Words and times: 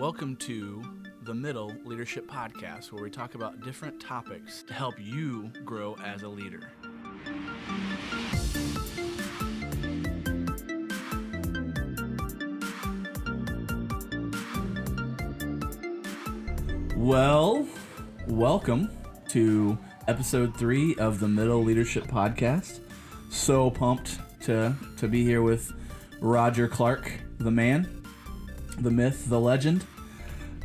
Welcome 0.00 0.36
to 0.36 0.82
the 1.24 1.34
Middle 1.34 1.74
Leadership 1.84 2.26
Podcast, 2.26 2.90
where 2.90 3.02
we 3.02 3.10
talk 3.10 3.34
about 3.34 3.60
different 3.60 4.00
topics 4.00 4.62
to 4.62 4.72
help 4.72 4.94
you 4.98 5.52
grow 5.62 5.94
as 6.02 6.22
a 6.22 6.28
leader. 6.28 6.72
Well, 16.96 17.68
welcome 18.26 18.88
to 19.28 19.76
episode 20.08 20.56
three 20.56 20.94
of 20.94 21.20
the 21.20 21.28
Middle 21.28 21.62
Leadership 21.62 22.04
Podcast. 22.04 22.80
So 23.28 23.70
pumped 23.70 24.18
to 24.44 24.74
to 24.96 25.08
be 25.08 25.26
here 25.26 25.42
with 25.42 25.70
Roger 26.22 26.68
Clark, 26.68 27.12
the 27.36 27.50
man, 27.50 27.99
the 28.78 28.90
myth, 28.90 29.28
the 29.28 29.40
legend. 29.40 29.84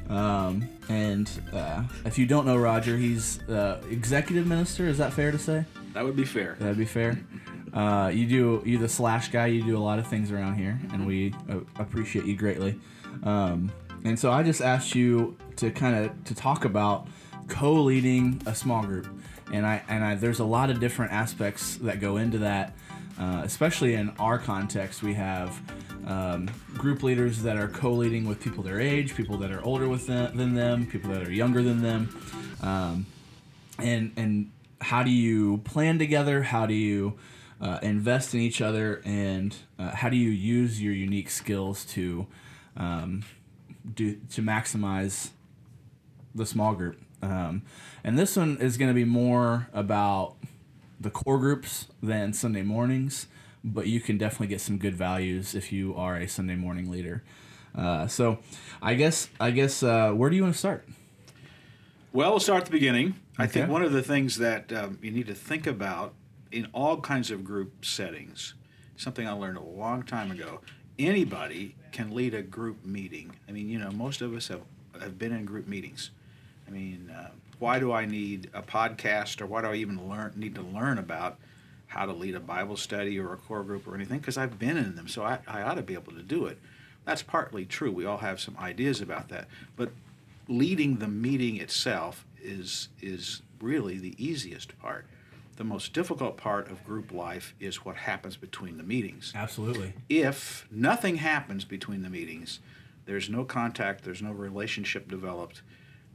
Um, 0.09 0.69
and 0.89 1.29
uh, 1.51 1.83
if 2.05 2.17
you 2.17 2.25
don't 2.25 2.45
know 2.45 2.57
Roger, 2.57 2.97
he's 2.97 3.41
uh, 3.49 3.81
executive 3.89 4.45
minister. 4.45 4.87
Is 4.87 4.97
that 4.99 5.13
fair 5.13 5.31
to 5.31 5.39
say? 5.39 5.65
That 5.93 6.03
would 6.03 6.15
be 6.15 6.25
fair. 6.25 6.57
That'd 6.59 6.77
be 6.77 6.85
fair. 6.85 7.19
Uh, 7.75 8.07
you 8.07 8.25
do 8.25 8.63
you 8.65 8.77
the 8.77 8.87
slash 8.87 9.27
guy. 9.27 9.47
You 9.47 9.61
do 9.61 9.77
a 9.77 9.83
lot 9.83 9.99
of 9.99 10.07
things 10.07 10.31
around 10.31 10.55
here, 10.55 10.79
and 10.93 11.05
we 11.05 11.33
uh, 11.49 11.57
appreciate 11.77 12.23
you 12.23 12.37
greatly. 12.37 12.79
Um, 13.23 13.69
and 14.05 14.17
so 14.17 14.31
I 14.31 14.43
just 14.43 14.61
asked 14.61 14.95
you 14.95 15.35
to 15.57 15.71
kind 15.71 16.05
of 16.05 16.23
to 16.23 16.33
talk 16.33 16.63
about 16.63 17.07
co-leading 17.49 18.41
a 18.45 18.55
small 18.55 18.81
group, 18.83 19.07
and 19.51 19.65
I 19.65 19.83
and 19.89 20.05
I 20.05 20.15
there's 20.15 20.39
a 20.39 20.45
lot 20.45 20.69
of 20.69 20.79
different 20.79 21.11
aspects 21.11 21.75
that 21.77 21.99
go 21.99 22.15
into 22.15 22.37
that. 22.37 22.73
Uh, 23.19 23.41
especially 23.43 23.95
in 23.95 24.09
our 24.19 24.37
context, 24.37 25.03
we 25.03 25.13
have 25.13 25.61
um, 26.05 26.49
group 26.75 27.03
leaders 27.03 27.41
that 27.43 27.57
are 27.57 27.67
co-leading 27.67 28.27
with 28.27 28.39
people 28.39 28.63
their 28.63 28.79
age, 28.79 29.15
people 29.15 29.37
that 29.37 29.51
are 29.51 29.63
older 29.63 29.87
with 29.87 30.07
them, 30.07 30.37
than 30.37 30.53
them, 30.53 30.85
people 30.85 31.11
that 31.11 31.27
are 31.27 31.31
younger 31.31 31.63
than 31.63 31.81
them, 31.81 32.15
um, 32.61 33.05
and 33.79 34.11
and 34.15 34.51
how 34.81 35.03
do 35.03 35.11
you 35.11 35.57
plan 35.59 35.97
together? 35.97 36.43
How 36.43 36.65
do 36.65 36.73
you 36.73 37.17
uh, 37.59 37.79
invest 37.81 38.33
in 38.33 38.39
each 38.39 38.61
other, 38.61 39.01
and 39.05 39.55
uh, 39.79 39.91
how 39.91 40.09
do 40.09 40.17
you 40.17 40.29
use 40.29 40.81
your 40.81 40.93
unique 40.93 41.29
skills 41.29 41.85
to 41.85 42.27
um, 42.77 43.23
do 43.95 44.19
to 44.31 44.41
maximize 44.41 45.29
the 46.33 46.45
small 46.45 46.73
group? 46.73 47.01
Um, 47.21 47.63
and 48.03 48.19
this 48.19 48.35
one 48.35 48.57
is 48.57 48.77
going 48.77 48.89
to 48.89 48.95
be 48.95 49.05
more 49.05 49.67
about 49.73 50.35
the 50.99 51.09
core 51.09 51.39
groups 51.39 51.87
than 52.01 52.33
Sunday 52.33 52.61
mornings, 52.61 53.27
but 53.65 53.87
you 53.87 53.99
can 53.99 54.17
definitely 54.17 54.47
get 54.47 54.61
some 54.61 54.77
good 54.77 54.95
values 54.95 55.55
if 55.55 55.71
you 55.71 55.95
are 55.95 56.15
a 56.15 56.27
Sunday 56.27 56.55
morning 56.55 56.89
leader. 56.89 57.23
Uh, 57.73 58.07
so, 58.07 58.39
I 58.81 58.93
guess 58.93 59.27
I 59.39 59.51
guess 59.51 59.83
uh, 59.83 60.11
where 60.11 60.29
do 60.29 60.35
you 60.35 60.43
want 60.43 60.53
to 60.53 60.59
start? 60.59 60.87
Well, 62.13 62.29
we'll 62.29 62.39
start 62.39 62.61
at 62.61 62.65
the 62.65 62.71
beginning. 62.71 63.15
I 63.37 63.47
think 63.47 63.69
one 63.69 63.81
of 63.81 63.91
the 63.91 64.03
things 64.03 64.37
that 64.37 64.71
um, 64.71 64.99
you 65.01 65.11
need 65.11 65.27
to 65.27 65.35
think 65.35 65.67
about 65.67 66.13
in 66.51 66.69
all 66.73 67.01
kinds 67.01 67.31
of 67.31 67.43
group 67.43 67.83
settings, 67.83 68.53
something 68.95 69.27
I 69.27 69.33
learned 69.33 69.57
a 69.57 69.63
long 69.63 70.03
time 70.03 70.31
ago, 70.31 70.61
anybody 70.97 71.75
can 71.91 72.11
lead 72.15 72.33
a 72.33 72.41
group 72.41 72.85
meeting. 72.85 73.35
I 73.49 73.51
mean, 73.51 73.67
you 73.67 73.79
know, 73.79 73.91
most 73.91 74.21
of 74.21 74.33
us 74.33 74.47
have, 74.47 74.61
have 75.01 75.19
been 75.19 75.33
in 75.33 75.43
group 75.43 75.67
meetings. 75.67 76.11
I 76.67 76.71
mean, 76.71 77.11
uh, 77.13 77.31
why 77.59 77.79
do 77.79 77.91
I 77.91 78.05
need 78.05 78.49
a 78.53 78.61
podcast 78.61 79.41
or 79.41 79.47
why 79.47 79.61
do 79.61 79.67
I 79.67 79.75
even 79.75 80.07
learn 80.09 80.33
need 80.37 80.55
to 80.55 80.61
learn 80.61 80.97
about 80.97 81.37
how 81.95 82.05
to 82.05 82.11
lead 82.11 82.35
a 82.35 82.41
Bible 82.41 82.75
study 82.75 83.17
or 83.17 83.31
a 83.31 83.37
core 83.37 83.63
group 83.63 83.87
or 83.87 83.95
anything? 83.95 84.19
Because 84.19 84.37
I've 84.37 84.59
been 84.59 84.75
in 84.75 84.95
them, 84.95 85.07
so 85.07 85.23
I, 85.23 85.39
I 85.47 85.61
ought 85.61 85.75
to 85.75 85.81
be 85.81 85.93
able 85.93 86.11
to 86.11 86.21
do 86.21 86.45
it. 86.45 86.59
That's 87.05 87.23
partly 87.23 87.65
true. 87.65 87.89
We 87.89 88.05
all 88.05 88.17
have 88.17 88.41
some 88.41 88.57
ideas 88.59 88.99
about 88.99 89.29
that. 89.29 89.47
But 89.77 89.91
leading 90.49 90.97
the 90.97 91.07
meeting 91.07 91.55
itself 91.55 92.25
is 92.43 92.89
is 93.01 93.41
really 93.61 93.97
the 93.97 94.13
easiest 94.23 94.77
part. 94.79 95.05
The 95.55 95.63
most 95.63 95.93
difficult 95.93 96.35
part 96.35 96.69
of 96.69 96.83
group 96.83 97.13
life 97.13 97.55
is 97.61 97.85
what 97.85 97.95
happens 97.95 98.35
between 98.35 98.75
the 98.75 98.83
meetings. 98.83 99.31
Absolutely. 99.33 99.93
If 100.09 100.67
nothing 100.69 101.15
happens 101.15 101.63
between 101.63 102.01
the 102.01 102.09
meetings, 102.09 102.59
there's 103.05 103.29
no 103.29 103.45
contact, 103.45 104.03
there's 104.03 104.21
no 104.21 104.33
relationship 104.33 105.07
developed, 105.07 105.61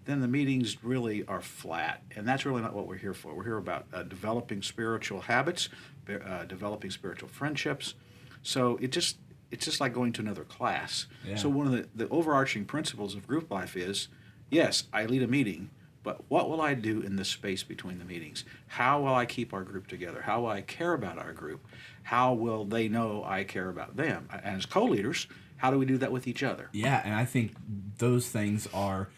then 0.05 0.21
the 0.21 0.29
meetings 0.29 0.83
really 0.83 1.25
are 1.27 1.41
flat. 1.41 2.03
And 2.17 2.27
that's 2.27 2.45
really 2.47 2.63
not 2.63 2.75
what 2.75 2.87
we're 2.87 2.97
here 2.97 3.15
for. 3.15 3.35
We're 3.35 3.45
here 3.45 3.59
about 3.59 3.87
uh, 3.93 4.03
developing 4.03 4.63
spiritual 4.63 5.23
habits, 5.23 5.69
uh, 6.09 6.45
developing 6.45 6.91
spiritual 6.91 7.29
friendships. 7.29 7.95
So 8.43 8.79
it 8.81 8.93
just 8.93 9.19
it's 9.51 9.65
just 9.65 9.81
like 9.81 9.93
going 9.93 10.13
to 10.13 10.23
another 10.23 10.45
class. 10.45 11.07
Yeah. 11.27 11.37
So 11.37 11.49
one 11.49 11.67
of 11.67 11.73
the, 11.73 11.89
the 11.95 12.09
overarching 12.09 12.65
principles 12.65 13.15
of 13.15 13.27
group 13.27 13.51
life 13.51 13.77
is 13.77 14.09
yes, 14.49 14.85
I 14.93 15.07
lead 15.07 15.23
a 15.23 15.27
meeting, 15.27 15.71
but 16.03 16.23
what 16.29 16.49
will 16.49 16.61
I 16.61 16.75
do 16.75 17.01
in 17.01 17.17
the 17.17 17.25
space 17.25 17.63
between 17.63 17.99
the 17.99 18.05
meetings? 18.05 18.45
How 18.69 19.01
will 19.01 19.15
I 19.15 19.27
keep 19.27 19.53
our 19.53 19.63
group 19.63 19.87
together? 19.87 20.23
How 20.23 20.41
will 20.41 20.49
I 20.49 20.63
care 20.63 20.93
about 20.93 21.19
our 21.19 21.33
group? 21.33 21.65
How 22.05 22.33
will 22.33 22.65
they 22.65 22.89
know 22.89 23.25
I 23.27 23.45
care 23.45 23.69
about 23.69 23.97
them? 23.97 24.29
And 24.33 24.57
as 24.57 24.67
co 24.67 24.85
leaders, 24.85 25.27
how 25.59 25.71
do 25.71 25.79
we 25.79 25.85
do 25.85 25.99
that 25.99 26.11
with 26.11 26.27
each 26.27 26.43
other? 26.43 26.69
Yeah, 26.73 27.03
and 27.05 27.15
I 27.15 27.25
think 27.25 27.53
those 27.99 28.29
things 28.29 28.67
are 28.73 29.09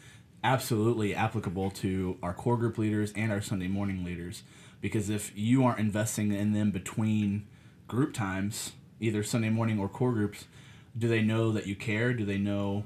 absolutely 0.42 1.14
applicable 1.14 1.70
to 1.70 2.18
our 2.22 2.34
core 2.34 2.56
group 2.56 2.78
leaders 2.78 3.12
and 3.14 3.30
our 3.32 3.40
Sunday 3.40 3.68
morning 3.68 4.04
leaders. 4.04 4.42
Because 4.80 5.08
if 5.08 5.32
you 5.36 5.64
aren't 5.64 5.78
investing 5.78 6.32
in 6.32 6.52
them 6.52 6.70
between 6.70 7.46
group 7.86 8.12
times, 8.12 8.72
either 9.00 9.22
Sunday 9.22 9.50
morning 9.50 9.78
or 9.78 9.88
core 9.88 10.12
groups, 10.12 10.46
do 10.98 11.08
they 11.08 11.22
know 11.22 11.52
that 11.52 11.66
you 11.66 11.76
care? 11.76 12.12
Do 12.12 12.24
they 12.24 12.38
know 12.38 12.84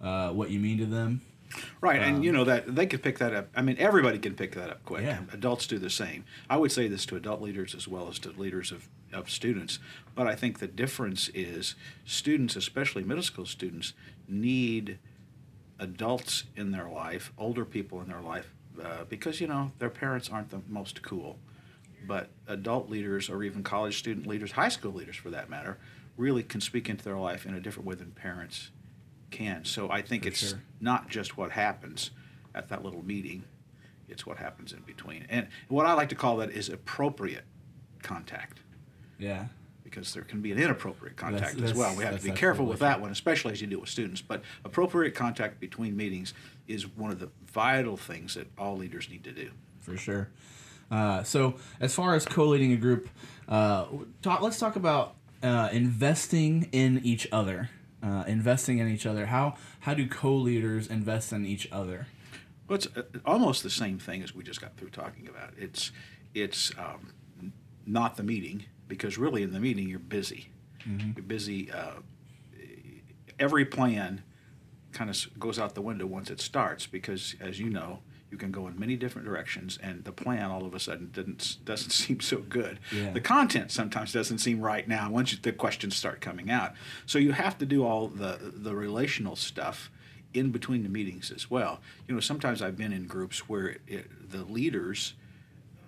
uh, 0.00 0.30
what 0.30 0.50
you 0.50 0.58
mean 0.58 0.78
to 0.78 0.86
them? 0.86 1.20
Right, 1.80 2.00
and 2.02 2.24
you 2.24 2.32
know 2.32 2.44
that 2.44 2.74
they 2.74 2.86
could 2.86 3.02
pick 3.02 3.18
that 3.18 3.32
up. 3.32 3.48
I 3.54 3.62
mean, 3.62 3.76
everybody 3.78 4.18
can 4.18 4.34
pick 4.34 4.54
that 4.56 4.70
up 4.70 4.84
quick. 4.84 5.04
Yeah. 5.04 5.20
Adults 5.32 5.66
do 5.66 5.78
the 5.78 5.90
same. 5.90 6.24
I 6.50 6.56
would 6.56 6.72
say 6.72 6.88
this 6.88 7.06
to 7.06 7.16
adult 7.16 7.40
leaders 7.40 7.74
as 7.74 7.86
well 7.86 8.08
as 8.08 8.18
to 8.20 8.30
leaders 8.30 8.72
of, 8.72 8.88
of 9.12 9.30
students. 9.30 9.78
But 10.16 10.26
I 10.26 10.34
think 10.34 10.58
the 10.58 10.66
difference 10.66 11.28
is 11.28 11.76
students, 12.04 12.56
especially 12.56 13.04
middle 13.04 13.22
school 13.22 13.46
students, 13.46 13.92
need 14.26 14.98
adults 15.78 16.44
in 16.56 16.70
their 16.70 16.88
life, 16.88 17.32
older 17.38 17.64
people 17.64 18.00
in 18.00 18.08
their 18.08 18.20
life, 18.20 18.52
uh, 18.82 19.04
because 19.08 19.40
you 19.40 19.46
know 19.46 19.72
their 19.78 19.90
parents 19.90 20.30
aren't 20.30 20.50
the 20.50 20.60
most 20.68 21.02
cool. 21.02 21.38
But 22.06 22.28
adult 22.48 22.90
leaders, 22.90 23.30
or 23.30 23.42
even 23.42 23.62
college 23.62 23.98
student 23.98 24.26
leaders, 24.26 24.52
high 24.52 24.68
school 24.68 24.92
leaders 24.92 25.16
for 25.16 25.30
that 25.30 25.48
matter, 25.48 25.78
really 26.16 26.42
can 26.42 26.60
speak 26.60 26.88
into 26.90 27.02
their 27.02 27.16
life 27.16 27.46
in 27.46 27.54
a 27.54 27.60
different 27.60 27.88
way 27.88 27.94
than 27.94 28.10
parents 28.10 28.70
can. 29.30 29.64
So 29.64 29.90
I 29.90 30.02
think 30.02 30.22
For 30.24 30.28
it's 30.28 30.50
sure. 30.50 30.62
not 30.80 31.08
just 31.08 31.36
what 31.38 31.50
happens 31.52 32.10
at 32.54 32.68
that 32.68 32.84
little 32.84 33.04
meeting, 33.04 33.44
it's 34.08 34.26
what 34.26 34.36
happens 34.36 34.72
in 34.72 34.80
between. 34.80 35.24
And 35.30 35.48
what 35.68 35.86
I 35.86 35.94
like 35.94 36.10
to 36.10 36.14
call 36.14 36.36
that 36.36 36.50
is 36.50 36.68
appropriate 36.68 37.44
contact 38.02 38.60
Yeah. 39.18 39.46
Because 39.84 40.14
there 40.14 40.22
can 40.22 40.40
be 40.40 40.50
an 40.50 40.58
inappropriate 40.58 41.16
contact 41.16 41.54
That's- 41.54 41.70
as 41.70 41.76
well. 41.76 41.94
We 41.94 42.04
have 42.04 42.18
to 42.18 42.24
be 42.24 42.32
careful 42.32 42.66
with 42.66 42.80
that 42.80 43.00
one, 43.00 43.12
especially 43.12 43.52
as 43.52 43.60
you 43.60 43.66
deal 43.66 43.80
with 43.80 43.90
students. 43.90 44.20
But 44.20 44.42
appropriate 44.64 45.14
contact 45.14 45.60
between 45.60 45.96
meetings 45.96 46.34
is 46.66 46.86
one 46.86 47.10
of 47.10 47.20
the 47.20 47.30
vital 47.46 47.96
things 47.96 48.34
that 48.34 48.48
all 48.58 48.76
leaders 48.76 49.08
need 49.08 49.22
to 49.24 49.32
do. 49.32 49.50
for 49.80 49.96
sure. 49.98 50.30
Uh, 50.90 51.22
so, 51.22 51.54
as 51.80 51.94
far 51.94 52.14
as 52.14 52.24
co-leading 52.24 52.72
a 52.72 52.76
group, 52.76 53.08
uh, 53.48 53.86
talk, 54.22 54.40
let's 54.40 54.58
talk 54.58 54.76
about 54.76 55.14
uh, 55.42 55.68
investing 55.72 56.68
in 56.72 57.00
each 57.04 57.28
other. 57.32 57.70
Uh, 58.02 58.22
investing 58.26 58.78
in 58.78 58.88
each 58.88 59.06
other. 59.06 59.26
How 59.26 59.56
how 59.80 59.94
do 59.94 60.06
co-leaders 60.06 60.86
invest 60.88 61.32
in 61.32 61.46
each 61.46 61.70
other? 61.72 62.06
Well, 62.68 62.76
it's 62.76 62.86
uh, 62.96 63.02
almost 63.24 63.62
the 63.62 63.70
same 63.70 63.98
thing 63.98 64.22
as 64.22 64.34
we 64.34 64.42
just 64.42 64.60
got 64.60 64.76
through 64.76 64.90
talking 64.90 65.26
about. 65.26 65.52
It's 65.58 65.90
it's 66.34 66.70
um, 66.78 67.12
not 67.86 68.16
the 68.16 68.22
meeting 68.22 68.64
because 68.88 69.18
really 69.18 69.42
in 69.42 69.52
the 69.52 69.60
meeting 69.60 69.88
you're 69.88 69.98
busy. 69.98 70.48
You're 71.16 71.24
busy. 71.24 71.70
Uh, 71.72 72.00
every 73.38 73.64
plan 73.64 74.22
kind 74.92 75.10
of 75.10 75.38
goes 75.38 75.58
out 75.58 75.74
the 75.74 75.82
window 75.82 76.06
once 76.06 76.30
it 76.30 76.40
starts 76.40 76.86
because, 76.86 77.34
as 77.40 77.58
you 77.58 77.70
know, 77.70 78.00
you 78.30 78.38
can 78.38 78.50
go 78.50 78.66
in 78.66 78.78
many 78.78 78.96
different 78.96 79.26
directions, 79.26 79.78
and 79.80 80.04
the 80.04 80.12
plan 80.12 80.50
all 80.50 80.66
of 80.66 80.74
a 80.74 80.80
sudden 80.80 81.10
didn't 81.12 81.58
doesn't 81.64 81.90
seem 82.02 82.20
so 82.20 82.38
good. 82.38 82.80
Yeah. 82.92 83.12
The 83.12 83.20
content 83.20 83.70
sometimes 83.70 84.12
doesn't 84.12 84.38
seem 84.38 84.60
right 84.60 84.88
now 84.88 85.10
once 85.10 85.32
you, 85.32 85.38
the 85.40 85.52
questions 85.52 85.94
start 85.94 86.20
coming 86.20 86.50
out. 86.50 86.72
So 87.06 87.18
you 87.18 87.32
have 87.32 87.58
to 87.58 87.66
do 87.66 87.84
all 87.84 88.08
the 88.08 88.38
the 88.40 88.74
relational 88.74 89.36
stuff 89.36 89.90
in 90.32 90.50
between 90.50 90.82
the 90.82 90.88
meetings 90.88 91.30
as 91.30 91.48
well. 91.48 91.80
You 92.08 92.14
know, 92.14 92.20
sometimes 92.20 92.60
I've 92.60 92.76
been 92.76 92.92
in 92.92 93.06
groups 93.06 93.48
where 93.48 93.76
it, 93.86 94.30
the 94.30 94.42
leaders 94.44 95.14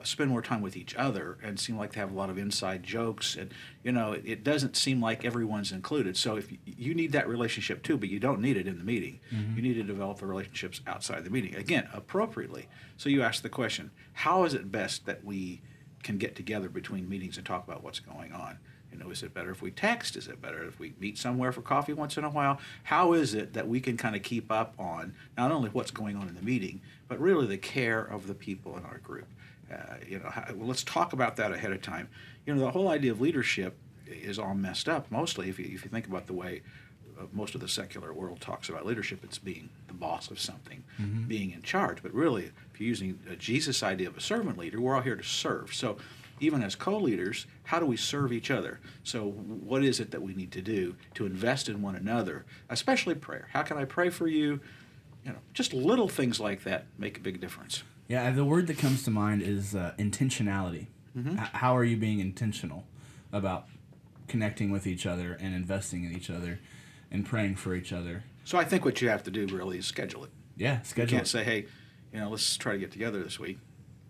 spend 0.02 0.30
more 0.30 0.42
time 0.42 0.60
with 0.60 0.76
each 0.76 0.94
other 0.96 1.38
and 1.42 1.58
seem 1.58 1.76
like 1.76 1.92
they 1.92 2.00
have 2.00 2.12
a 2.12 2.14
lot 2.14 2.30
of 2.30 2.38
inside 2.38 2.82
jokes 2.82 3.36
and 3.36 3.52
you 3.82 3.92
know 3.92 4.12
it, 4.12 4.22
it 4.24 4.44
doesn't 4.44 4.76
seem 4.76 5.00
like 5.00 5.24
everyone's 5.24 5.72
included 5.72 6.16
so 6.16 6.36
if 6.36 6.50
you, 6.52 6.58
you 6.64 6.94
need 6.94 7.12
that 7.12 7.28
relationship 7.28 7.82
too 7.82 7.96
but 7.96 8.08
you 8.08 8.18
don't 8.18 8.40
need 8.40 8.56
it 8.56 8.66
in 8.66 8.78
the 8.78 8.84
meeting 8.84 9.18
mm-hmm. 9.32 9.56
you 9.56 9.62
need 9.62 9.74
to 9.74 9.82
develop 9.82 10.18
the 10.18 10.26
relationships 10.26 10.80
outside 10.86 11.24
the 11.24 11.30
meeting 11.30 11.54
again 11.56 11.88
appropriately 11.92 12.68
so 12.96 13.08
you 13.08 13.22
ask 13.22 13.42
the 13.42 13.48
question 13.48 13.90
how 14.12 14.44
is 14.44 14.54
it 14.54 14.70
best 14.70 15.06
that 15.06 15.24
we 15.24 15.60
can 16.02 16.18
get 16.18 16.36
together 16.36 16.68
between 16.68 17.08
meetings 17.08 17.36
and 17.36 17.46
talk 17.46 17.64
about 17.66 17.82
what's 17.82 18.00
going 18.00 18.32
on 18.32 18.58
You 18.92 18.98
know, 19.04 19.10
is 19.10 19.22
it 19.22 19.34
better 19.34 19.50
if 19.50 19.60
we 19.60 19.70
text? 19.70 20.16
Is 20.16 20.26
it 20.28 20.40
better 20.40 20.64
if 20.64 20.78
we 20.78 20.94
meet 20.98 21.18
somewhere 21.18 21.52
for 21.52 21.60
coffee 21.60 21.92
once 21.92 22.16
in 22.16 22.24
a 22.24 22.30
while? 22.30 22.58
How 22.84 23.12
is 23.12 23.34
it 23.34 23.52
that 23.52 23.68
we 23.68 23.80
can 23.80 23.96
kind 23.96 24.16
of 24.16 24.22
keep 24.22 24.50
up 24.50 24.74
on 24.78 25.14
not 25.36 25.52
only 25.52 25.68
what's 25.70 25.90
going 25.90 26.16
on 26.16 26.28
in 26.28 26.34
the 26.34 26.42
meeting, 26.42 26.80
but 27.08 27.20
really 27.20 27.46
the 27.46 27.58
care 27.58 28.00
of 28.00 28.26
the 28.26 28.34
people 28.34 28.76
in 28.76 28.84
our 28.84 28.98
group? 28.98 29.26
Uh, 29.72 29.94
you 30.06 30.18
know, 30.18 30.28
how, 30.30 30.44
well, 30.54 30.68
let's 30.68 30.84
talk 30.84 31.12
about 31.12 31.36
that 31.36 31.52
ahead 31.52 31.72
of 31.72 31.82
time. 31.82 32.08
You 32.44 32.54
know, 32.54 32.60
the 32.60 32.70
whole 32.70 32.88
idea 32.88 33.10
of 33.10 33.20
leadership 33.20 33.76
is 34.06 34.38
all 34.38 34.54
messed 34.54 34.88
up. 34.88 35.10
Mostly, 35.10 35.48
if 35.48 35.58
you, 35.58 35.64
if 35.66 35.84
you 35.84 35.90
think 35.90 36.06
about 36.06 36.26
the 36.26 36.32
way 36.32 36.62
uh, 37.18 37.22
most 37.32 37.54
of 37.54 37.60
the 37.60 37.68
secular 37.68 38.12
world 38.12 38.40
talks 38.40 38.68
about 38.68 38.86
leadership, 38.86 39.20
it's 39.24 39.38
being 39.38 39.68
the 39.88 39.94
boss 39.94 40.30
of 40.30 40.38
something, 40.38 40.84
mm-hmm. 41.00 41.24
being 41.24 41.52
in 41.52 41.62
charge. 41.62 42.02
But 42.02 42.12
really, 42.12 42.44
if 42.72 42.80
you're 42.80 42.88
using 42.88 43.18
a 43.30 43.36
Jesus 43.36 43.82
idea 43.82 44.08
of 44.08 44.16
a 44.16 44.20
servant 44.20 44.58
leader, 44.58 44.80
we're 44.80 44.94
all 44.94 45.02
here 45.02 45.16
to 45.16 45.24
serve. 45.24 45.74
So, 45.74 45.96
even 46.38 46.62
as 46.62 46.74
co-leaders, 46.74 47.46
how 47.64 47.80
do 47.80 47.86
we 47.86 47.96
serve 47.96 48.30
each 48.30 48.50
other? 48.50 48.78
So, 49.02 49.30
what 49.30 49.82
is 49.82 50.00
it 50.00 50.10
that 50.10 50.20
we 50.20 50.34
need 50.34 50.52
to 50.52 50.60
do 50.60 50.94
to 51.14 51.24
invest 51.24 51.68
in 51.68 51.80
one 51.80 51.96
another, 51.96 52.44
especially 52.68 53.14
prayer? 53.14 53.48
How 53.52 53.62
can 53.62 53.78
I 53.78 53.86
pray 53.86 54.10
for 54.10 54.28
you? 54.28 54.60
You 55.24 55.32
know, 55.32 55.38
just 55.54 55.72
little 55.72 56.08
things 56.08 56.38
like 56.38 56.62
that 56.64 56.86
make 56.98 57.16
a 57.16 57.20
big 57.20 57.40
difference. 57.40 57.82
Yeah, 58.08 58.30
the 58.30 58.44
word 58.44 58.66
that 58.68 58.78
comes 58.78 59.02
to 59.04 59.10
mind 59.10 59.42
is 59.42 59.74
uh, 59.74 59.94
intentionality. 59.98 60.86
Mm-hmm. 61.16 61.38
H- 61.38 61.48
how 61.52 61.76
are 61.76 61.84
you 61.84 61.96
being 61.96 62.20
intentional 62.20 62.84
about 63.32 63.66
connecting 64.28 64.70
with 64.70 64.86
each 64.86 65.06
other 65.06 65.36
and 65.40 65.54
investing 65.54 66.04
in 66.04 66.14
each 66.14 66.30
other 66.30 66.60
and 67.10 67.26
praying 67.26 67.56
for 67.56 67.74
each 67.74 67.92
other? 67.92 68.24
So 68.44 68.58
I 68.58 68.64
think 68.64 68.84
what 68.84 69.00
you 69.00 69.08
have 69.08 69.24
to 69.24 69.30
do 69.30 69.46
really 69.46 69.78
is 69.78 69.86
schedule 69.86 70.24
it. 70.24 70.30
Yeah, 70.56 70.82
schedule. 70.82 71.12
You 71.12 71.16
can't 71.18 71.26
it. 71.26 71.30
say, 71.30 71.44
"Hey, 71.44 71.66
you 72.12 72.20
know, 72.20 72.30
let's 72.30 72.56
try 72.56 72.72
to 72.72 72.78
get 72.78 72.92
together 72.92 73.22
this 73.22 73.38
week." 73.38 73.58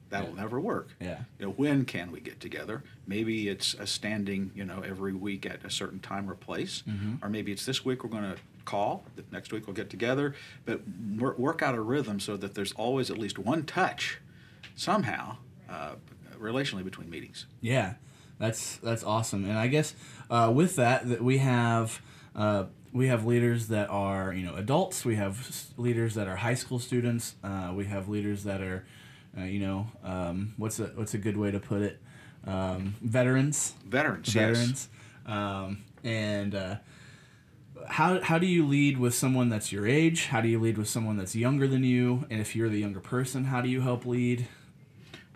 That'll 0.09 0.31
yeah. 0.31 0.43
never 0.43 0.61
work. 0.61 0.91
Yeah. 1.01 1.19
You 1.39 1.47
know, 1.47 1.53
when 1.53 1.85
can 1.85 2.13
we 2.13 2.21
get 2.21 2.39
together? 2.39 2.85
Maybe 3.07 3.49
it's 3.49 3.75
a 3.75 3.87
standing, 3.87 4.53
you 4.55 4.65
know, 4.65 4.83
every 4.83 5.13
week 5.13 5.47
at 5.47 5.65
a 5.65 5.71
certain 5.71 5.99
time 5.99 6.31
or 6.31 6.35
place, 6.35 6.85
mm-hmm. 6.89 7.25
or 7.25 7.29
maybe 7.29 7.51
it's 7.51 7.67
this 7.67 7.85
week 7.85 8.05
we're 8.05 8.11
going 8.11 8.23
to 8.23 8.37
call. 8.67 9.05
Next 9.33 9.53
week 9.53 9.67
we'll 9.67 9.75
get 9.75 9.89
together, 9.89 10.35
but 10.67 10.83
work 11.17 11.63
out 11.63 11.75
a 11.75 11.81
rhythm 11.81 12.21
so 12.21 12.37
that 12.37 12.55
there's 12.55 12.73
always 12.73 13.11
at 13.11 13.17
least 13.17 13.39
one 13.39 13.65
touch, 13.65 14.19
somehow, 14.75 15.39
uh, 15.71 15.93
relationally 16.39 16.85
between 16.85 17.09
meetings. 17.09 17.47
Yeah, 17.63 17.95
that's 18.39 18.77
that's 18.77 19.03
awesome. 19.03 19.45
And 19.45 19.59
I 19.59 19.69
guess 19.69 19.95
uh, 20.31 20.53
with 20.55 20.77
that, 20.77 21.09
that 21.09 21.23
we 21.23 21.39
have. 21.39 22.01
Uh, 22.35 22.67
we 22.93 23.09
have 23.09 23.27
leaders 23.27 23.69
that 23.69 23.91
are 23.91 24.33
you 24.33 24.45
know 24.45 24.55
adults 24.55 25.05
we 25.05 25.17
have 25.17 25.67
leaders 25.77 26.15
that 26.15 26.29
are 26.29 26.37
high 26.37 26.55
school 26.55 26.79
students 26.79 27.35
uh, 27.45 27.71
we 27.75 27.85
have 27.87 28.09
leaders 28.09 28.45
that 28.45 28.63
are 28.63 28.87
uh, 29.39 29.45
you 29.45 29.61
know, 29.61 29.87
um, 30.03 30.55
what's 30.57 30.81
a 30.81 30.87
what's 30.95 31.15
a 31.15 31.19
good 31.19 31.37
way 31.37 31.51
to 31.51 31.61
put 31.61 31.83
it? 31.83 32.01
Um, 32.47 32.95
veterans. 33.03 33.75
Veterans. 33.87 34.29
Veterans. 34.29 34.89
Yes. 35.27 35.35
Um, 35.35 35.85
and 36.05 36.55
uh, 36.55 36.77
how 37.89 38.21
how 38.21 38.39
do 38.39 38.47
you 38.47 38.67
lead 38.67 38.99
with 38.99 39.15
someone 39.15 39.49
that's 39.49 39.73
your 39.73 39.87
age? 39.87 40.27
How 40.27 40.41
do 40.41 40.49
you 40.49 40.61
lead 40.61 40.79
with 40.79 40.89
someone 40.89 41.17
that's 41.17 41.35
younger 41.35 41.69
than 41.69 41.85
you? 41.85 42.27
And 42.31 42.41
if 42.41 42.57
you're 42.57 42.69
the 42.69 42.79
younger 42.79 43.01
person, 43.01 43.45
how 43.45 43.61
do 43.61 43.69
you 43.69 43.81
help 43.81 44.07
lead? 44.07 44.49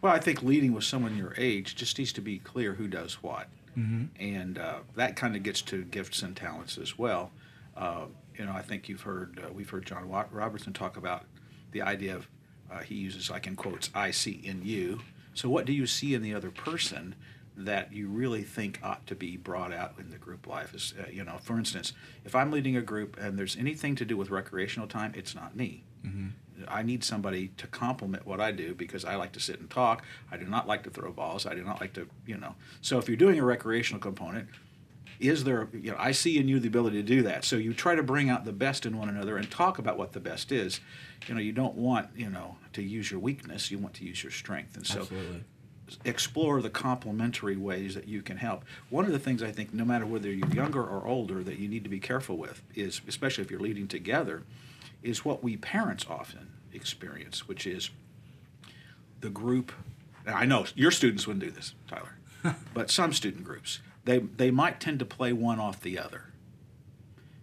Well, 0.02 0.12
I 0.12 0.19
think 0.19 0.42
leading 0.42 0.72
with 0.72 0.84
someone 0.84 1.16
your 1.16 1.34
age 1.37 1.76
just 1.76 1.98
needs 1.98 2.12
to 2.14 2.20
be 2.22 2.38
clear 2.38 2.75
who 2.75 2.88
does 2.88 3.22
what, 3.22 3.48
mm-hmm. 3.76 4.04
and 4.19 4.58
uh, 4.58 4.78
that 4.96 5.14
kind 5.16 5.37
of 5.37 5.42
gets 5.42 5.60
to 5.62 5.84
gifts 5.84 6.22
and 6.22 6.34
talents 6.34 6.78
as 6.78 6.98
well. 6.98 7.32
Uh, 7.76 8.06
you 8.37 8.46
know, 8.46 8.52
I 8.52 8.62
think 8.62 8.88
you've 8.88 9.02
heard 9.02 9.40
uh, 9.44 9.52
we've 9.52 9.69
heard 9.69 9.84
John 9.84 10.08
Robertson 10.08 10.72
talk 10.72 10.96
about 10.96 11.25
the 11.72 11.82
idea 11.82 12.16
of 12.16 12.28
uh, 12.70 12.78
he 12.78 12.94
uses 12.94 13.31
like 13.31 13.46
in 13.46 13.56
quotes, 13.56 13.90
I 13.94 14.10
see 14.10 14.40
in 14.44 14.62
you. 14.64 15.00
So 15.34 15.48
what 15.48 15.64
do 15.64 15.72
you 15.72 15.87
see 15.87 16.14
in 16.14 16.22
the 16.22 16.34
other 16.34 16.50
person 16.50 17.14
that 17.64 17.92
you 17.92 18.08
really 18.08 18.42
think 18.42 18.80
ought 18.82 19.06
to 19.06 19.14
be 19.14 19.36
brought 19.36 19.72
out 19.72 19.94
in 19.98 20.10
the 20.10 20.18
group 20.18 20.46
life? 20.46 20.74
Is 20.74 20.94
uh, 20.98 21.08
you 21.10 21.24
know, 21.24 21.38
for 21.42 21.58
instance, 21.58 21.92
if 22.24 22.34
I'm 22.34 22.50
leading 22.50 22.76
a 22.76 22.82
group 22.82 23.16
and 23.18 23.38
there's 23.38 23.56
anything 23.56 23.94
to 23.96 24.04
do 24.04 24.16
with 24.16 24.30
recreational 24.30 24.88
time, 24.88 25.12
it's 25.16 25.34
not 25.34 25.56
me. 25.56 25.84
Mm-hmm. 26.06 26.28
I 26.68 26.82
need 26.82 27.02
somebody 27.04 27.48
to 27.56 27.66
complement 27.66 28.26
what 28.26 28.40
I 28.40 28.52
do 28.52 28.74
because 28.74 29.04
I 29.04 29.16
like 29.16 29.32
to 29.32 29.40
sit 29.40 29.60
and 29.60 29.70
talk. 29.70 30.04
I 30.30 30.36
do 30.36 30.44
not 30.44 30.68
like 30.68 30.82
to 30.82 30.90
throw 30.90 31.10
balls. 31.10 31.46
I 31.46 31.54
do 31.54 31.64
not 31.64 31.80
like 31.80 31.94
to, 31.94 32.06
you 32.26 32.36
know. 32.36 32.54
So 32.82 32.98
if 32.98 33.08
you're 33.08 33.16
doing 33.16 33.38
a 33.38 33.44
recreational 33.44 34.00
component, 34.00 34.48
is 35.20 35.44
there 35.44 35.68
you 35.72 35.90
know 35.90 35.96
i 35.98 36.10
see 36.10 36.38
in 36.38 36.48
you 36.48 36.58
the 36.58 36.66
ability 36.66 36.96
to 36.96 37.02
do 37.06 37.22
that 37.22 37.44
so 37.44 37.56
you 37.56 37.74
try 37.74 37.94
to 37.94 38.02
bring 38.02 38.30
out 38.30 38.44
the 38.44 38.52
best 38.52 38.86
in 38.86 38.96
one 38.96 39.08
another 39.08 39.36
and 39.36 39.50
talk 39.50 39.78
about 39.78 39.98
what 39.98 40.12
the 40.12 40.20
best 40.20 40.50
is 40.50 40.80
you 41.26 41.34
know 41.34 41.40
you 41.40 41.52
don't 41.52 41.74
want 41.74 42.08
you 42.16 42.28
know 42.28 42.56
to 42.72 42.82
use 42.82 43.10
your 43.10 43.20
weakness 43.20 43.70
you 43.70 43.78
want 43.78 43.94
to 43.94 44.04
use 44.04 44.22
your 44.22 44.32
strength 44.32 44.76
and 44.76 44.86
so 44.86 45.00
Absolutely. 45.00 45.44
Explore 46.04 46.60
the 46.62 46.70
complementary 46.70 47.56
ways 47.56 47.94
that 47.94 48.06
you 48.08 48.22
can 48.22 48.37
help 48.37 48.64
one 48.88 49.04
of 49.04 49.12
the 49.12 49.19
things 49.19 49.42
i 49.42 49.50
think 49.50 49.72
no 49.72 49.84
matter 49.84 50.06
whether 50.06 50.31
you're 50.31 50.48
younger 50.48 50.82
or 50.82 51.06
older 51.06 51.42
that 51.42 51.58
you 51.58 51.69
need 51.69 51.84
to 51.84 51.90
be 51.90 52.00
careful 52.00 52.37
with 52.37 52.62
is 52.75 53.00
especially 53.08 53.42
if 53.42 53.50
you're 53.50 53.60
leading 53.60 53.88
together 53.88 54.42
is 55.02 55.25
what 55.25 55.42
we 55.42 55.56
parents 55.56 56.06
often 56.08 56.52
experience 56.72 57.48
which 57.48 57.66
is 57.66 57.90
the 59.20 59.31
group 59.31 59.72
i 60.26 60.44
know 60.44 60.64
your 60.75 60.90
students 60.90 61.26
wouldn't 61.26 61.44
do 61.44 61.50
this 61.50 61.75
tyler 61.88 62.16
but 62.75 62.90
some 62.90 63.12
student 63.12 63.44
groups 63.44 63.81
they 64.04 64.19
they 64.19 64.50
might 64.50 64.81
tend 64.81 64.98
to 65.00 65.04
play 65.04 65.32
one 65.32 65.58
off 65.58 65.81
the 65.81 65.98
other. 65.98 66.25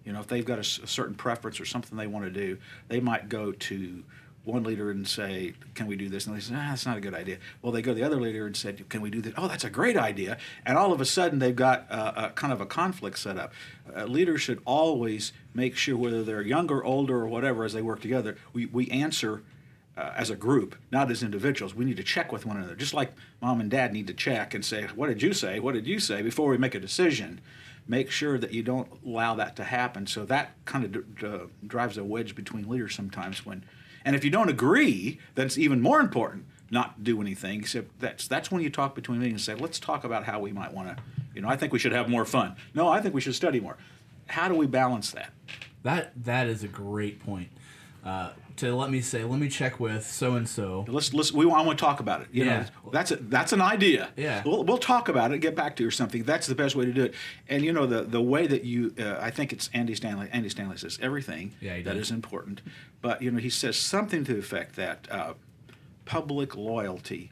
You 0.03 0.13
know, 0.13 0.19
if 0.19 0.27
they've 0.27 0.45
got 0.45 0.57
a, 0.57 0.83
a 0.83 0.87
certain 0.87 1.15
preference 1.15 1.59
or 1.59 1.65
something 1.65 1.97
they 1.97 2.07
want 2.07 2.25
to 2.25 2.31
do, 2.31 2.57
they 2.87 2.99
might 2.99 3.29
go 3.29 3.51
to 3.51 4.03
one 4.47 4.63
leader 4.63 4.89
and 4.89 5.07
say, 5.07 5.53
"Can 5.75 5.87
we 5.87 5.95
do 5.95 6.09
this?" 6.09 6.25
And 6.25 6.35
they 6.35 6.39
say, 6.39 6.55
"Ah, 6.55 6.69
that's 6.69 6.85
not 6.85 6.97
a 6.97 7.01
good 7.01 7.13
idea." 7.13 7.37
Well, 7.61 7.71
they 7.71 7.81
go 7.81 7.91
to 7.91 7.99
the 7.99 8.03
other 8.05 8.19
leader 8.19 8.47
and 8.47 8.55
said, 8.55 8.87
"Can 8.89 9.01
we 9.01 9.09
do 9.09 9.21
that?" 9.21 9.33
Oh, 9.37 9.47
that's 9.47 9.63
a 9.63 9.69
great 9.69 9.97
idea. 9.97 10.37
And 10.65 10.77
all 10.77 10.93
of 10.93 11.01
a 11.01 11.05
sudden, 11.05 11.39
they've 11.39 11.55
got 11.55 11.85
a 11.89 12.31
kind 12.33 12.53
of 12.53 12.61
a 12.61 12.65
conflict 12.65 13.19
set 13.19 13.37
up. 13.37 13.53
Uh, 13.95 14.05
leaders 14.05 14.41
should 14.41 14.61
always 14.65 15.33
make 15.53 15.75
sure, 15.75 15.97
whether 15.97 16.23
they're 16.23 16.41
younger, 16.41 16.83
older, 16.83 17.17
or 17.17 17.27
whatever, 17.27 17.63
as 17.63 17.73
they 17.73 17.81
work 17.81 18.01
together, 18.01 18.37
we 18.53 18.65
we 18.65 18.87
answer 18.89 19.43
uh, 19.97 20.13
as 20.15 20.29
a 20.29 20.35
group, 20.35 20.75
not 20.91 21.11
as 21.11 21.23
individuals. 21.23 21.75
We 21.75 21.85
need 21.85 21.97
to 21.97 22.03
check 22.03 22.31
with 22.31 22.45
one 22.45 22.57
another, 22.57 22.75
just 22.75 22.93
like 22.93 23.13
mom 23.41 23.59
and 23.59 23.69
dad 23.69 23.93
need 23.93 24.07
to 24.07 24.13
check 24.13 24.53
and 24.53 24.63
say, 24.63 24.87
"What 24.95 25.07
did 25.07 25.21
you 25.21 25.33
say? 25.33 25.59
What 25.59 25.73
did 25.73 25.87
you 25.87 25.99
say?" 25.99 26.21
before 26.21 26.49
we 26.49 26.57
make 26.57 26.75
a 26.75 26.79
decision. 26.79 27.41
Make 27.89 28.11
sure 28.11 28.37
that 28.37 28.51
you 28.51 28.63
don't 28.63 28.89
allow 29.05 29.35
that 29.35 29.55
to 29.55 29.63
happen. 29.63 30.07
So 30.07 30.25
that 30.25 30.51
kind 30.65 30.83
of 30.83 30.91
d- 30.91 30.99
d- 31.21 31.37
drives 31.65 31.97
a 31.97 32.03
wedge 32.03 32.35
between 32.35 32.67
leaders 32.67 32.93
sometimes. 32.93 33.45
When, 33.45 33.63
and 34.07 34.15
if 34.15 34.23
you 34.23 34.31
don't 34.31 34.47
agree, 34.47 35.19
then 35.35 35.47
it's 35.47 35.57
even 35.57 35.81
more 35.81 35.99
important 35.99 36.45
not 36.71 36.95
to 36.95 37.03
do 37.03 37.19
anything. 37.19 37.59
Except 37.59 37.99
that's 37.99 38.25
that's 38.25 38.49
when 38.49 38.61
you 38.61 38.69
talk 38.69 38.95
between 38.95 39.19
meetings 39.19 39.47
and 39.47 39.57
say, 39.57 39.61
"Let's 39.61 39.79
talk 39.79 40.05
about 40.05 40.23
how 40.23 40.39
we 40.39 40.53
might 40.53 40.73
want 40.73 40.95
to." 40.95 41.03
You 41.35 41.41
know, 41.41 41.49
I 41.49 41.57
think 41.57 41.73
we 41.73 41.79
should 41.79 41.91
have 41.91 42.07
more 42.07 42.23
fun. 42.23 42.55
No, 42.73 42.87
I 42.87 43.01
think 43.01 43.13
we 43.13 43.19
should 43.19 43.35
study 43.35 43.59
more. 43.59 43.75
How 44.27 44.47
do 44.47 44.55
we 44.55 44.65
balance 44.65 45.11
that? 45.11 45.33
That 45.83 46.13
that 46.23 46.47
is 46.47 46.63
a 46.63 46.69
great 46.69 47.19
point. 47.19 47.49
Uh, 48.07 48.29
to 48.55 48.73
let 48.73 48.89
me 48.89 49.01
say, 49.01 49.23
let 49.23 49.39
me 49.39 49.49
check 49.49 49.79
with 49.79 50.05
so 50.05 50.35
and 50.35 50.47
so. 50.47 50.85
Let's 50.87 51.13
let's 51.13 51.31
we 51.31 51.43
I 51.45 51.61
want 51.61 51.77
to 51.77 51.83
talk 51.83 51.99
about 51.99 52.21
it. 52.21 52.29
You 52.31 52.45
yeah, 52.45 52.59
know, 52.61 52.91
that's 52.91 53.11
a, 53.11 53.17
that's 53.17 53.53
an 53.53 53.61
idea. 53.61 54.09
Yeah, 54.15 54.41
we'll, 54.45 54.63
we'll 54.63 54.77
talk 54.77 55.09
about 55.09 55.31
it, 55.31 55.39
get 55.39 55.55
back 55.55 55.75
to 55.75 55.83
you 55.83 55.89
or 55.89 55.91
something. 55.91 56.23
That's 56.23 56.47
the 56.47 56.55
best 56.55 56.75
way 56.75 56.85
to 56.85 56.93
do 56.93 57.03
it. 57.03 57.13
And 57.49 57.63
you 57.63 57.73
know 57.73 57.85
the 57.85 58.03
the 58.03 58.21
way 58.21 58.47
that 58.47 58.63
you, 58.63 58.95
uh, 58.97 59.17
I 59.19 59.29
think 59.29 59.51
it's 59.51 59.69
Andy 59.73 59.93
Stanley. 59.93 60.29
Andy 60.31 60.49
Stanley 60.49 60.77
says 60.77 60.97
everything 61.01 61.53
yeah, 61.59 61.81
that 61.81 61.97
is 61.97 62.09
important, 62.09 62.61
but 63.01 63.21
you 63.21 63.29
know 63.29 63.39
he 63.39 63.49
says 63.49 63.77
something 63.77 64.23
to 64.23 64.33
the 64.33 64.39
effect 64.39 64.75
that 64.77 65.07
uh, 65.11 65.33
public 66.05 66.55
loyalty 66.55 67.31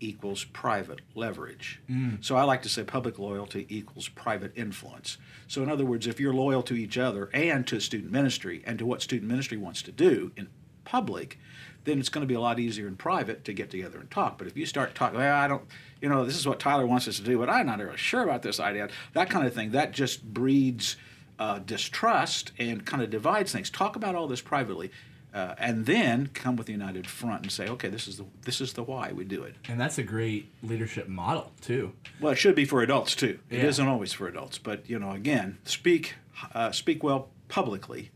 equals 0.00 0.44
private 0.44 1.00
leverage. 1.14 1.80
Mm. 1.90 2.24
So 2.24 2.36
I 2.36 2.42
like 2.42 2.62
to 2.62 2.68
say 2.68 2.84
public 2.84 3.18
loyalty 3.18 3.66
equals 3.68 4.08
private 4.08 4.52
influence. 4.56 5.18
So 5.46 5.62
in 5.62 5.70
other 5.70 5.84
words, 5.84 6.06
if 6.06 6.20
you're 6.20 6.34
loyal 6.34 6.62
to 6.64 6.74
each 6.74 6.98
other 6.98 7.30
and 7.32 7.66
to 7.66 7.80
student 7.80 8.12
ministry 8.12 8.62
and 8.66 8.78
to 8.78 8.86
what 8.86 9.02
student 9.02 9.30
ministry 9.30 9.56
wants 9.56 9.82
to 9.82 9.92
do 9.92 10.32
in 10.36 10.48
public, 10.84 11.38
then 11.84 11.98
it's 11.98 12.08
going 12.08 12.22
to 12.22 12.28
be 12.28 12.34
a 12.34 12.40
lot 12.40 12.58
easier 12.58 12.86
in 12.86 12.96
private 12.96 13.44
to 13.44 13.52
get 13.52 13.70
together 13.70 13.98
and 13.98 14.10
talk. 14.10 14.38
But 14.38 14.46
if 14.46 14.56
you 14.56 14.66
start 14.66 14.94
talking, 14.94 15.18
well, 15.18 15.36
I 15.36 15.48
don't, 15.48 15.62
you 16.00 16.08
know, 16.08 16.24
this 16.24 16.36
is 16.36 16.46
what 16.46 16.60
Tyler 16.60 16.86
wants 16.86 17.08
us 17.08 17.16
to 17.16 17.22
do, 17.22 17.38
but 17.38 17.48
I'm 17.48 17.66
not 17.66 17.78
really 17.78 17.96
sure 17.96 18.22
about 18.22 18.42
this 18.42 18.60
idea, 18.60 18.88
that 19.14 19.30
kind 19.30 19.46
of 19.46 19.54
thing, 19.54 19.72
that 19.72 19.92
just 19.92 20.22
breeds 20.32 20.96
uh, 21.38 21.60
distrust 21.60 22.52
and 22.58 22.84
kind 22.84 23.02
of 23.02 23.10
divides 23.10 23.52
things. 23.52 23.70
Talk 23.70 23.96
about 23.96 24.14
all 24.14 24.26
this 24.26 24.40
privately 24.40 24.90
uh, 25.34 25.54
and 25.58 25.86
then 25.86 26.28
come 26.28 26.56
with 26.56 26.66
the 26.66 26.72
united 26.72 27.06
front 27.06 27.42
and 27.42 27.52
say, 27.52 27.68
okay, 27.68 27.88
this 27.88 28.08
is 28.08 28.16
the 28.16 28.24
this 28.42 28.60
is 28.60 28.72
the 28.72 28.82
why 28.82 29.12
we 29.12 29.24
do 29.24 29.42
it. 29.42 29.54
And 29.68 29.80
that's 29.80 29.98
a 29.98 30.02
great 30.02 30.50
leadership 30.62 31.08
model 31.08 31.52
too. 31.60 31.92
Well, 32.20 32.32
it 32.32 32.36
should 32.36 32.54
be 32.54 32.64
for 32.64 32.82
adults 32.82 33.14
too. 33.14 33.38
It 33.50 33.58
yeah. 33.58 33.84
not 33.84 33.92
always 33.92 34.12
for 34.12 34.26
adults, 34.26 34.58
but 34.58 34.88
you 34.88 34.98
know, 34.98 35.10
again, 35.12 35.58
speak 35.64 36.14
uh, 36.54 36.72
speak 36.72 37.02
well 37.02 37.28
publicly, 37.48 38.10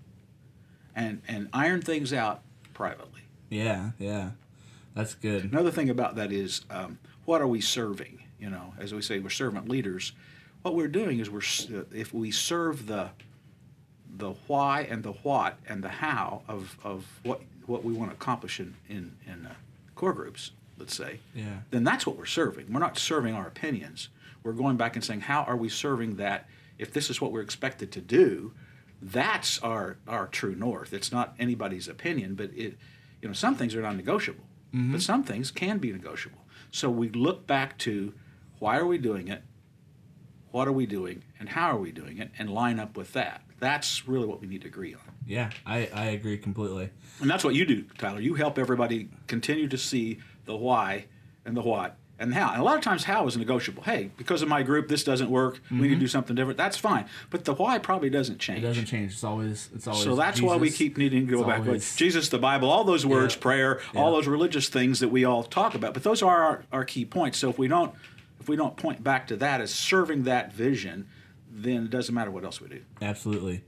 and 0.94 1.22
and 1.28 1.48
iron 1.52 1.82
things 1.82 2.12
out 2.12 2.42
privately. 2.72 3.22
Yeah, 3.50 3.90
yeah, 3.98 4.30
that's 4.94 5.14
good. 5.14 5.44
Another 5.44 5.70
thing 5.70 5.90
about 5.90 6.16
that 6.16 6.32
is, 6.32 6.64
um, 6.70 6.98
what 7.24 7.42
are 7.42 7.46
we 7.46 7.60
serving? 7.60 8.22
You 8.38 8.50
know, 8.50 8.72
as 8.78 8.94
we 8.94 9.02
say, 9.02 9.18
we're 9.18 9.30
servant 9.30 9.68
leaders. 9.68 10.12
What 10.62 10.74
we're 10.74 10.88
doing 10.88 11.18
is 11.18 11.28
we're 11.28 11.40
uh, 11.40 11.84
if 11.92 12.14
we 12.14 12.30
serve 12.30 12.86
the 12.86 13.10
the 14.14 14.32
why 14.46 14.82
and 14.82 15.02
the 15.02 15.12
what 15.12 15.58
and 15.66 15.82
the 15.82 15.88
how 15.88 16.42
of, 16.48 16.76
of 16.84 17.06
what 17.22 17.40
what 17.66 17.84
we 17.84 17.92
want 17.92 18.10
to 18.10 18.14
accomplish 18.16 18.60
in 18.60 18.74
in, 18.88 19.16
in 19.26 19.46
uh, 19.46 19.54
core 19.94 20.12
groups, 20.12 20.50
let's 20.78 20.94
say, 20.94 21.20
Yeah. 21.34 21.60
then 21.70 21.84
that's 21.84 22.06
what 22.06 22.16
we're 22.16 22.26
serving. 22.26 22.72
We're 22.72 22.80
not 22.80 22.98
serving 22.98 23.34
our 23.34 23.46
opinions. 23.46 24.08
We're 24.42 24.52
going 24.52 24.76
back 24.76 24.96
and 24.96 25.04
saying, 25.04 25.20
how 25.22 25.42
are 25.44 25.56
we 25.56 25.68
serving 25.68 26.16
that? 26.16 26.48
If 26.78 26.92
this 26.92 27.08
is 27.10 27.20
what 27.20 27.30
we're 27.32 27.42
expected 27.42 27.92
to 27.92 28.00
do, 28.00 28.52
that's 29.00 29.58
our 29.60 29.96
our 30.08 30.26
true 30.26 30.54
north. 30.56 30.92
It's 30.92 31.12
not 31.12 31.34
anybody's 31.38 31.88
opinion, 31.88 32.34
but 32.34 32.50
it, 32.54 32.76
you 33.20 33.28
know, 33.28 33.32
some 33.34 33.54
things 33.54 33.74
are 33.76 33.82
non-negotiable, 33.82 34.44
but 34.72 35.00
some 35.02 35.22
things 35.22 35.50
can 35.50 35.78
be 35.78 35.92
negotiable. 35.92 36.38
So 36.70 36.90
we 36.90 37.08
look 37.10 37.46
back 37.46 37.78
to 37.78 38.12
why 38.58 38.76
are 38.78 38.86
we 38.86 38.98
doing 38.98 39.28
it, 39.28 39.42
what 40.50 40.66
are 40.68 40.72
we 40.72 40.86
doing, 40.86 41.22
and 41.38 41.50
how 41.50 41.70
are 41.70 41.78
we 41.78 41.92
doing 41.92 42.18
it, 42.18 42.30
and 42.38 42.50
line 42.50 42.78
up 42.80 42.96
with 42.96 43.12
that. 43.12 43.42
That's 43.62 44.08
really 44.08 44.26
what 44.26 44.40
we 44.40 44.48
need 44.48 44.62
to 44.62 44.66
agree 44.66 44.92
on. 44.92 45.00
Yeah, 45.24 45.50
I, 45.64 45.88
I 45.94 46.06
agree 46.06 46.36
completely. 46.36 46.90
And 47.20 47.30
that's 47.30 47.44
what 47.44 47.54
you 47.54 47.64
do, 47.64 47.84
Tyler. 47.96 48.18
You 48.18 48.34
help 48.34 48.58
everybody 48.58 49.08
continue 49.28 49.68
to 49.68 49.78
see 49.78 50.18
the 50.46 50.56
why 50.56 51.04
and 51.44 51.56
the 51.56 51.60
what 51.60 51.96
and 52.18 52.34
how. 52.34 52.50
And 52.50 52.60
a 52.60 52.64
lot 52.64 52.76
of 52.76 52.82
times, 52.82 53.04
how 53.04 53.24
is 53.28 53.36
negotiable. 53.36 53.84
Hey, 53.84 54.10
because 54.16 54.42
of 54.42 54.48
my 54.48 54.64
group, 54.64 54.88
this 54.88 55.04
doesn't 55.04 55.30
work. 55.30 55.60
We 55.70 55.76
need 55.76 55.82
to 55.82 55.88
mm-hmm. 55.90 56.00
do 56.00 56.06
something 56.08 56.34
different. 56.34 56.56
That's 56.56 56.76
fine. 56.76 57.06
But 57.30 57.44
the 57.44 57.54
why 57.54 57.78
probably 57.78 58.10
doesn't 58.10 58.40
change. 58.40 58.58
It 58.58 58.62
doesn't 58.66 58.86
change. 58.86 59.12
It's 59.12 59.22
always 59.22 59.70
it's 59.72 59.86
always. 59.86 60.02
So 60.02 60.16
that's 60.16 60.42
why 60.42 60.56
we 60.56 60.68
keep 60.68 60.98
needing 60.98 61.28
to 61.28 61.32
go 61.32 61.38
It's 61.42 61.48
back. 61.48 61.60
always- 61.60 61.94
Jesus, 61.94 62.30
the 62.30 62.40
Bible, 62.40 62.68
all 62.68 62.82
those 62.82 63.06
words, 63.06 63.36
Yeah. 63.36 63.42
prayer, 63.42 63.80
all 63.94 64.10
those 64.10 64.26
religious 64.26 64.68
things 64.68 64.98
that 64.98 65.10
we 65.10 65.24
all 65.24 65.44
talk 65.44 65.76
about. 65.76 65.94
But 65.94 66.02
those 66.02 66.20
are 66.20 66.42
our, 66.42 66.64
our 66.72 66.84
key 66.84 67.04
points. 67.04 67.38
So 67.38 67.48
if 67.48 67.58
we 67.58 67.68
don't 67.68 67.94
if 68.40 68.48
we 68.48 68.56
don't 68.56 68.76
point 68.76 69.04
back 69.04 69.28
to 69.28 69.36
that 69.36 69.60
as 69.60 69.72
serving 69.72 70.24
that 70.24 70.52
vision, 70.52 71.06
then 71.52 71.84
it 71.84 71.90
doesn't 71.90 72.14
matter 72.14 72.30
what 72.30 72.44
else 72.44 72.60
we 72.60 72.68
do. 72.68 72.80
Absolutely. 73.00 73.62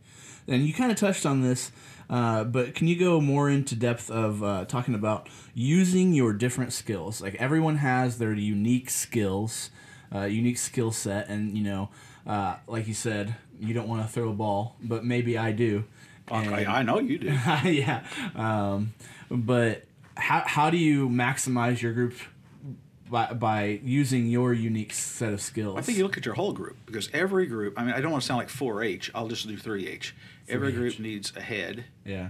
And 0.47 0.67
you 0.67 0.75
kind 0.75 0.91
of 0.91 0.99
touched 0.99 1.25
on 1.25 1.43
this, 1.43 1.71
uh, 2.11 2.45
but 2.45 2.75
can 2.75 2.87
you 2.87 2.97
go 2.99 3.21
more 3.21 3.49
into 3.49 3.75
depth 3.75 4.11
of 4.11 4.43
uh, 4.43 4.65
talking 4.67 4.95
about 4.95 5.29
using 5.55 6.13
your 6.13 6.33
different 6.33 6.73
skills? 6.73 7.21
Like 7.23 7.35
everyone 7.37 7.77
has 7.79 8.19
their 8.19 8.33
unique 8.33 8.91
skills, 8.91 9.71
uh, 10.15 10.25
unique 10.25 10.59
skill 10.59 10.93
set, 10.93 11.29
and 11.29 11.57
you 11.57 11.65
know, 11.65 11.89
uh, 12.27 12.57
like 12.67 12.87
you 12.87 12.95
said, 12.95 13.37
you 13.59 13.73
don't 13.73 13.89
want 13.89 14.03
to 14.03 14.09
throw 14.13 14.29
a 14.29 14.35
ball, 14.35 14.77
but 14.83 15.05
maybe 15.05 15.39
I 15.39 15.53
do. 15.53 15.85
And- 16.29 16.55
I, 16.55 16.81
I 16.81 16.83
know 16.83 16.99
you 17.01 17.19
do. 17.19 17.27
yeah. 17.65 18.05
Um, 18.35 18.95
but 19.31 19.85
how, 20.17 20.43
how 20.47 20.71
do 20.71 20.77
you 20.77 21.09
maximize 21.09 21.81
your 21.83 21.93
group 21.93 22.15
by, 23.11 23.33
by 23.33 23.81
using 23.83 24.27
your 24.27 24.53
unique 24.53 24.93
set 24.93 25.33
of 25.33 25.41
skills? 25.41 25.79
I 25.79 25.83
think 25.83 25.99
you 25.99 26.05
look 26.05 26.17
at 26.17 26.25
your 26.25 26.35
whole 26.35 26.53
group 26.53 26.77
because 26.87 27.09
every 27.13 27.47
group. 27.47 27.79
I 27.79 27.85
mean, 27.85 27.95
I 27.95 28.01
don't 28.01 28.11
want 28.11 28.23
to 28.23 28.27
sound 28.27 28.39
like 28.39 28.49
4-H. 28.49 29.11
I'll 29.15 29.29
just 29.29 29.47
do 29.47 29.57
3H. 29.57 30.13
Every 30.49 30.73
3H. 30.73 30.75
group 30.75 30.99
needs 30.99 31.33
a 31.37 31.41
head, 31.41 31.85
yeah. 32.05 32.29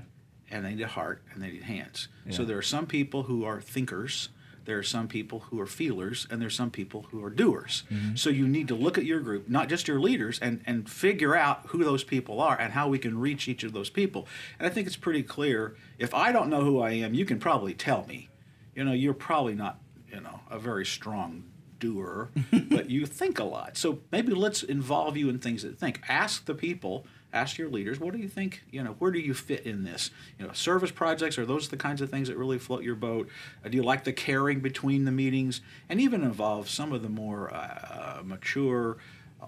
and 0.50 0.64
they 0.64 0.74
need 0.74 0.82
a 0.82 0.88
heart, 0.88 1.22
and 1.32 1.42
they 1.42 1.50
need 1.50 1.62
hands. 1.64 2.08
So 2.30 2.44
there 2.44 2.56
are 2.56 2.62
some 2.62 2.86
people 2.86 3.24
who 3.24 3.44
are 3.44 3.60
thinkers. 3.60 4.30
There 4.64 4.78
are 4.78 4.82
some 4.82 5.08
people 5.08 5.40
who 5.40 5.60
are 5.60 5.66
feelers, 5.66 6.26
and 6.30 6.40
there's 6.40 6.56
some 6.56 6.70
people 6.70 7.06
who 7.10 7.22
are 7.22 7.28
doers. 7.28 7.82
Mm-hmm. 7.92 8.16
So 8.16 8.30
you 8.30 8.48
need 8.48 8.68
to 8.68 8.74
look 8.74 8.96
at 8.96 9.04
your 9.04 9.20
group, 9.20 9.46
not 9.46 9.68
just 9.68 9.86
your 9.86 10.00
leaders, 10.00 10.38
and 10.40 10.62
and 10.64 10.88
figure 10.88 11.36
out 11.36 11.66
who 11.66 11.84
those 11.84 12.02
people 12.02 12.40
are 12.40 12.58
and 12.58 12.72
how 12.72 12.88
we 12.88 12.98
can 12.98 13.18
reach 13.18 13.46
each 13.46 13.62
of 13.62 13.74
those 13.74 13.90
people. 13.90 14.26
And 14.58 14.66
I 14.66 14.70
think 14.70 14.86
it's 14.86 14.96
pretty 14.96 15.22
clear. 15.22 15.76
If 15.98 16.14
I 16.14 16.32
don't 16.32 16.48
know 16.48 16.62
who 16.62 16.80
I 16.80 16.92
am, 16.92 17.12
you 17.12 17.26
can 17.26 17.38
probably 17.38 17.74
tell 17.74 18.06
me. 18.06 18.30
You 18.74 18.84
know, 18.84 18.92
you're 18.92 19.12
probably 19.12 19.54
not, 19.54 19.78
you 20.14 20.20
know, 20.20 20.40
a 20.48 20.58
very 20.58 20.86
strong 20.86 21.44
doer, 21.80 22.30
but 22.70 22.88
you 22.88 23.04
think 23.04 23.38
a 23.38 23.44
lot. 23.44 23.76
So 23.76 23.98
maybe 24.12 24.32
let's 24.32 24.62
involve 24.62 25.16
you 25.16 25.28
in 25.28 25.38
things 25.38 25.62
that 25.62 25.78
think. 25.78 26.00
Ask 26.08 26.44
the 26.44 26.54
people, 26.54 27.04
ask 27.32 27.58
your 27.58 27.68
leaders, 27.68 27.98
what 27.98 28.14
do 28.14 28.20
you 28.20 28.28
think, 28.28 28.62
you 28.70 28.82
know, 28.82 28.92
where 29.00 29.10
do 29.10 29.18
you 29.18 29.34
fit 29.34 29.66
in 29.66 29.82
this? 29.82 30.10
You 30.38 30.46
know, 30.46 30.52
service 30.52 30.92
projects, 30.92 31.36
are 31.36 31.44
those 31.44 31.68
the 31.68 31.76
kinds 31.76 32.00
of 32.00 32.10
things 32.10 32.28
that 32.28 32.36
really 32.36 32.58
float 32.58 32.84
your 32.84 32.94
boat? 32.94 33.28
Uh, 33.64 33.68
do 33.68 33.76
you 33.76 33.82
like 33.82 34.04
the 34.04 34.12
caring 34.12 34.60
between 34.60 35.04
the 35.04 35.12
meetings? 35.12 35.60
And 35.88 36.00
even 36.00 36.22
involve 36.22 36.70
some 36.70 36.92
of 36.92 37.02
the 37.02 37.08
more 37.08 37.52
uh, 37.52 38.22
mature, 38.24 38.98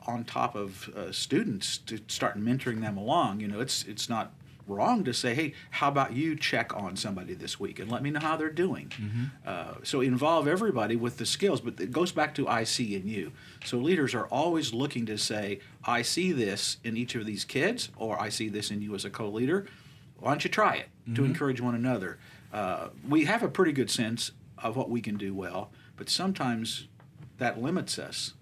on 0.06 0.24
top 0.24 0.54
of 0.54 0.90
uh, 0.90 1.10
students 1.10 1.78
to 1.78 1.98
start 2.06 2.38
mentoring 2.38 2.82
them 2.82 2.98
along. 2.98 3.40
You 3.40 3.48
know, 3.48 3.60
it's 3.60 3.82
it's 3.84 4.10
not 4.10 4.32
wrong 4.66 5.04
to 5.04 5.12
say, 5.12 5.34
hey, 5.34 5.54
how 5.70 5.88
about 5.88 6.12
you 6.12 6.36
check 6.36 6.74
on 6.76 6.96
somebody 6.96 7.34
this 7.34 7.58
week 7.60 7.78
and 7.78 7.90
let 7.90 8.02
me 8.02 8.10
know 8.10 8.20
how 8.20 8.36
they're 8.36 8.50
doing. 8.50 8.90
Uh, 9.46 9.74
so 9.82 10.00
involve 10.00 10.48
everybody 10.48 10.96
with 10.96 11.18
the 11.18 11.26
skills, 11.26 11.60
but 11.60 11.80
it 11.80 11.92
goes 11.92 12.12
back 12.12 12.34
to 12.34 12.48
I 12.48 12.64
see 12.64 12.94
in 12.94 13.06
you. 13.06 13.32
So 13.64 13.78
leaders 13.78 14.14
are 14.14 14.26
always 14.26 14.72
looking 14.74 15.06
to 15.06 15.16
say, 15.18 15.60
I 15.84 16.02
see 16.02 16.32
this 16.32 16.78
in 16.84 16.96
each 16.96 17.14
of 17.14 17.26
these 17.26 17.44
kids, 17.44 17.90
or 17.96 18.20
I 18.20 18.28
see 18.28 18.48
this 18.48 18.70
in 18.70 18.82
you 18.82 18.94
as 18.94 19.04
a 19.04 19.10
co-leader. 19.10 19.66
Why 20.18 20.30
don't 20.30 20.42
you 20.44 20.50
try 20.50 20.76
it 20.76 20.88
to 21.14 21.24
encourage 21.24 21.60
one 21.60 21.74
another? 21.74 22.18
Uh, 22.52 22.88
we 23.08 23.26
have 23.26 23.42
a 23.42 23.48
pretty 23.48 23.72
good 23.72 23.90
sense 23.90 24.32
of 24.58 24.76
what 24.76 24.88
we 24.90 25.00
can 25.00 25.16
do 25.16 25.34
well, 25.34 25.70
but 25.96 26.08
sometimes 26.08 26.88
that 27.38 27.60
limits 27.60 27.98
us 27.98 28.32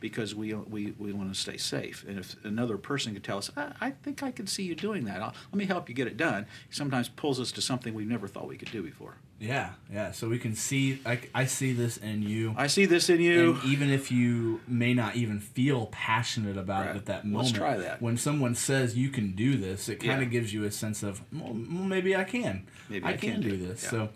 because 0.00 0.34
we 0.34 0.54
we, 0.54 0.94
we 0.98 1.12
want 1.12 1.32
to 1.32 1.38
stay 1.38 1.56
safe. 1.56 2.04
And 2.08 2.18
if 2.18 2.36
another 2.44 2.76
person 2.78 3.12
could 3.14 3.22
tell 3.24 3.38
us, 3.38 3.50
I, 3.56 3.72
I 3.80 3.90
think 3.90 4.22
I 4.22 4.30
can 4.32 4.46
see 4.46 4.62
you 4.64 4.74
doing 4.74 5.04
that. 5.04 5.20
I'll, 5.22 5.34
let 5.52 5.58
me 5.58 5.66
help 5.66 5.88
you 5.88 5.94
get 5.94 6.06
it 6.06 6.16
done. 6.16 6.46
Sometimes 6.70 7.08
pulls 7.08 7.38
us 7.38 7.52
to 7.52 7.60
something 7.60 7.94
we 7.94 8.04
never 8.04 8.26
thought 8.26 8.48
we 8.48 8.56
could 8.56 8.70
do 8.72 8.82
before. 8.82 9.16
Yeah, 9.38 9.70
yeah. 9.90 10.12
So 10.12 10.28
we 10.28 10.38
can 10.38 10.54
see, 10.54 11.00
I, 11.06 11.18
I 11.34 11.46
see 11.46 11.72
this 11.72 11.96
in 11.96 12.22
you. 12.22 12.54
I 12.58 12.66
see 12.66 12.84
this 12.84 13.08
in 13.08 13.20
you. 13.22 13.54
And 13.54 13.64
even 13.64 13.88
if 13.88 14.12
you 14.12 14.60
may 14.68 14.92
not 14.92 15.16
even 15.16 15.40
feel 15.40 15.86
passionate 15.86 16.58
about 16.58 16.86
Right. 16.86 16.94
it 16.94 16.98
at 16.98 17.06
that 17.06 17.24
moment, 17.24 17.44
Let's 17.46 17.52
try 17.58 17.76
that. 17.78 18.02
when 18.02 18.18
someone 18.18 18.54
says 18.54 18.98
you 18.98 19.08
can 19.08 19.32
do 19.32 19.56
this, 19.56 19.88
it 19.88 19.96
kind 20.00 20.20
Yeah. 20.20 20.26
of 20.26 20.30
gives 20.30 20.52
you 20.52 20.64
a 20.64 20.70
sense 20.70 21.02
of, 21.02 21.22
well, 21.32 21.52
well, 21.54 21.84
maybe 21.84 22.14
I 22.14 22.24
can. 22.24 22.66
Maybe 22.90 23.04
I, 23.06 23.10
I 23.10 23.16
can, 23.16 23.32
can 23.32 23.40
do 23.40 23.50
do 23.50 23.66
this. 23.66 23.82
Yeah. 23.84 23.90
So, 23.90 24.08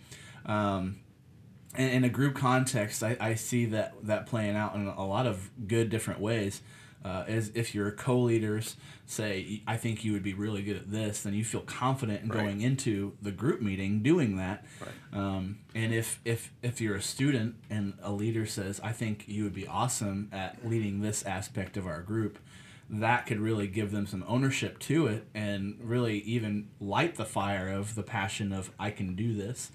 um, 0.45 0.97
in, 1.77 1.89
in 1.89 2.05
a 2.05 2.09
group 2.09 2.35
context, 2.35 3.03
I, 3.03 3.17
I 3.21 3.35
see 3.35 3.67
that 3.67 3.95
that 4.03 4.27
playing 4.27 4.57
out 4.57 4.75
in 4.75 4.87
a 4.87 5.07
lot 5.07 5.27
of 5.27 5.51
good 5.67 5.91
different 5.91 6.21
ways. 6.21 6.61
Uh, 7.05 7.23
as 7.29 7.53
if 7.55 7.75
your 7.75 7.91
co-leaders 7.91 8.77
say, 9.05 9.61
"I 9.67 9.77
think 9.77 10.07
you 10.07 10.15
would 10.15 10.23
be 10.23 10.33
really 10.33 10.63
good 10.63 10.77
at 10.77 10.91
this," 10.91 11.23
then 11.23 11.35
you 11.35 11.45
feel 11.45 11.61
confident 11.61 12.23
in 12.23 12.31
Right. 12.31 12.41
going 12.41 12.63
into 12.63 13.13
the 13.21 13.31
group 13.31 13.61
meeting 13.61 14.03
doing 14.03 14.39
that. 14.39 14.65
Right. 14.81 14.91
Um, 15.21 15.59
and 15.75 15.93
if 15.93 16.19
if 16.25 16.51
if 16.63 16.81
you're 16.81 16.97
a 16.97 17.03
student 17.03 17.57
and 17.69 17.93
a 18.01 18.11
leader 18.11 18.47
says, 18.47 18.81
"I 18.83 18.93
think 18.93 19.25
you 19.29 19.45
would 19.45 19.53
be 19.53 19.67
awesome 19.67 20.31
at 20.33 20.67
leading 20.67 21.03
this 21.03 21.23
aspect 21.25 21.77
of 21.77 21.87
our 21.87 22.01
group," 22.01 22.39
that 22.89 23.27
could 23.27 23.39
really 23.41 23.67
give 23.67 23.91
them 23.91 24.07
some 24.07 24.25
ownership 24.27 24.79
to 24.79 25.07
it 25.07 25.27
and 25.35 25.77
really 25.83 26.21
even 26.21 26.69
light 26.81 27.17
the 27.17 27.27
fire 27.27 27.69
of 27.69 27.97
the 27.97 28.03
passion 28.03 28.51
of 28.51 28.71
I 28.79 28.91
can 28.91 29.15
do 29.15 29.35
this, 29.35 29.71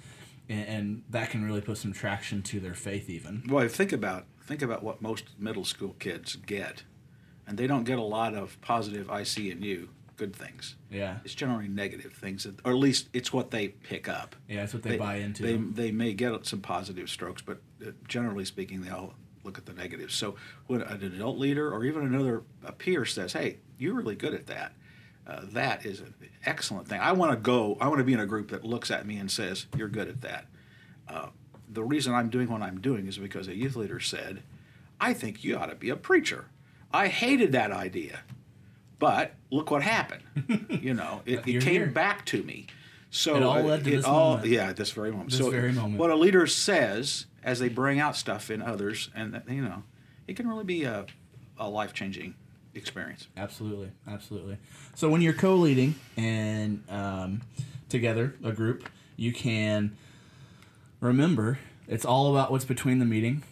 and, 0.49 0.67
and 0.67 1.03
that 1.09 1.29
can 1.29 1.45
really 1.45 1.61
put 1.61 1.77
some 1.77 1.93
traction 1.93 2.41
to 2.43 2.59
their 2.59 2.73
faith 2.73 3.09
even. 3.09 3.43
Well, 3.47 3.67
think 3.67 3.93
about 3.93 4.25
think 4.41 4.61
about 4.61 4.83
what 4.83 5.01
most 5.01 5.25
middle 5.37 5.63
school 5.63 5.95
kids 5.99 6.35
get, 6.35 6.83
and 7.47 7.57
they 7.57 7.67
don't 7.67 7.83
get 7.83 7.99
a 7.99 8.03
lot 8.03 8.33
of 8.33 8.59
positive 8.61 9.09
"I 9.09 9.23
see 9.23 9.51
in 9.51 9.61
you" 9.61 9.89
good 10.17 10.35
things. 10.35 10.75
Yeah, 10.91 11.19
It's 11.23 11.33
generally 11.33 11.69
negative 11.69 12.11
things, 12.11 12.43
that, 12.43 12.59
or 12.65 12.73
at 12.73 12.77
least 12.77 13.07
it's 13.13 13.31
what 13.31 13.51
they 13.51 13.69
pick 13.69 14.09
up. 14.09 14.35
yeah, 14.49 14.59
that's 14.61 14.73
what 14.73 14.83
they, 14.83 14.97
buy 14.97 15.15
into. 15.15 15.43
They, 15.43 15.55
they 15.55 15.91
may 15.91 16.13
get 16.13 16.45
some 16.45 16.59
positive 16.59 17.09
strokes, 17.09 17.41
but 17.41 17.61
uh, 17.81 17.91
generally 18.05 18.43
speaking, 18.43 18.81
they 18.81 18.89
all 18.89 19.13
look 19.45 19.57
at 19.57 19.65
the 19.65 19.71
negatives. 19.71 20.13
So 20.15 20.35
when 20.67 20.81
an 20.81 21.01
adult 21.01 21.37
leader 21.37 21.71
or 21.73 21.85
even 21.85 22.03
another 22.03 22.43
a 22.65 22.73
peer 22.73 23.05
says, 23.05 23.31
"Hey, 23.31 23.59
you're 23.77 23.93
really 23.93 24.15
good 24.15 24.33
at 24.33 24.47
that," 24.47 24.73
uh, 25.29 25.41
that 25.51 25.85
is 25.85 25.99
an 25.99 26.13
excellent 26.45 26.87
thing. 26.87 26.99
I 26.99 27.11
want 27.11 27.31
to 27.31 27.37
go. 27.37 27.77
I 27.79 27.87
want 27.87 27.99
to 27.99 28.03
be 28.03 28.13
in 28.13 28.19
a 28.19 28.25
group 28.25 28.49
that 28.49 28.65
looks 28.65 28.89
at 28.89 29.05
me 29.05 29.17
and 29.17 29.29
says, 29.29 29.67
"You're 29.77 29.87
good 29.89 30.07
at 30.07 30.21
that." 30.21 30.45
Uh, 31.07 31.27
the 31.71 31.83
reason 31.83 32.13
I'm 32.13 32.29
doing 32.29 32.49
what 32.49 32.61
I'm 32.61 32.81
doing 32.81 33.05
is 33.07 33.17
because 33.17 33.47
a 33.47 33.55
youth 33.55 33.75
leader 33.75 33.99
said, 33.99 34.41
"I 34.99 35.13
think 35.13 35.43
you 35.43 35.55
ought 35.57 35.67
to 35.67 35.75
be 35.75 35.89
a 35.89 35.95
preacher." 35.95 36.45
I 36.91 37.07
hated 37.07 37.51
that 37.51 37.71
idea, 37.71 38.21
but 38.97 39.35
look 39.51 39.69
what 39.69 39.83
happened. 39.83 40.23
you 40.81 40.95
know, 40.95 41.21
it, 41.25 41.47
it 41.47 41.61
came 41.61 41.73
here. 41.81 41.87
back 41.87 42.25
to 42.27 42.41
me. 42.41 42.65
So 43.11 43.35
It 43.35 43.43
all 43.43 43.61
led 43.61 43.83
to 43.83 43.91
it 43.91 43.95
this 43.97 44.05
all- 44.05 44.35
moment. 44.35 44.47
Yeah, 44.49 44.69
at 44.69 44.77
this 44.77 44.91
very 44.91 45.11
moment. 45.11 45.31
This 45.31 45.39
so 45.39 45.51
very 45.51 45.71
moment. 45.71 45.99
what 45.99 46.09
a 46.09 46.15
leader 46.15 46.47
says 46.47 47.25
as 47.43 47.59
they 47.59 47.69
bring 47.69 47.99
out 47.99 48.15
stuff 48.15 48.49
in 48.49 48.61
others, 48.61 49.09
and 49.15 49.41
you 49.47 49.61
know, 49.61 49.83
it 50.27 50.35
can 50.35 50.47
really 50.47 50.63
be 50.63 50.83
a, 50.83 51.05
a 51.57 51.69
life 51.69 51.93
changing 51.93 52.35
experience. 52.75 53.27
Absolutely, 53.37 53.91
absolutely. 54.07 54.57
So 54.95 55.09
when 55.09 55.21
you're 55.21 55.33
co-leading 55.33 55.95
and 56.17 56.83
um, 56.89 57.41
together, 57.89 58.35
a 58.43 58.51
group, 58.51 58.87
you 59.15 59.33
can 59.33 59.95
remember 60.99 61.59
it's 61.87 62.05
all 62.05 62.31
about 62.35 62.51
what's 62.51 62.65
between 62.65 62.99
the 62.99 63.05
meeting. 63.05 63.43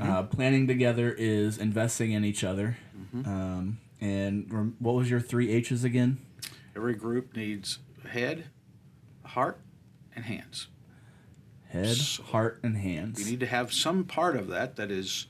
Uh, 0.00 0.22
planning 0.22 0.66
together 0.66 1.14
is 1.18 1.58
investing 1.58 2.12
in 2.12 2.24
each 2.24 2.42
other. 2.42 2.78
Um, 3.26 3.78
and 4.00 4.50
rem- 4.50 4.76
what 4.78 4.94
was 4.94 5.10
your 5.10 5.20
three 5.20 5.50
H's 5.52 5.84
again? 5.84 6.16
Every 6.74 6.94
group 6.94 7.36
needs 7.36 7.78
head, 8.08 8.44
heart, 9.22 9.60
and 10.16 10.24
hands. 10.24 10.68
Head, 11.68 11.94
So- 11.96 12.22
heart, 12.22 12.58
and 12.62 12.78
hands. 12.78 13.18
You 13.22 13.30
need 13.30 13.40
to 13.40 13.46
have 13.46 13.70
some 13.70 14.04
part 14.04 14.34
of 14.34 14.48
that 14.48 14.76
that 14.76 14.90
is, 14.90 15.26